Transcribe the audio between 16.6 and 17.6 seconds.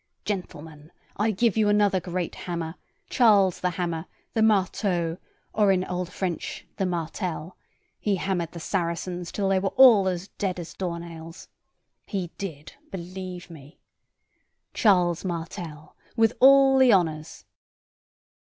the honors."